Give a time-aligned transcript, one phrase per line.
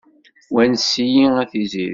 [0.53, 1.87] Wanes-iyi a tiziri.